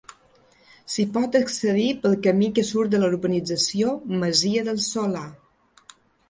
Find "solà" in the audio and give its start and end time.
4.87-5.23